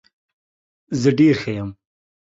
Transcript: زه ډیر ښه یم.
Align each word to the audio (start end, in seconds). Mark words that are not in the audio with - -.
زه 1.01 1.09
ډیر 1.19 1.35
ښه 1.41 1.51
یم. 1.57 1.69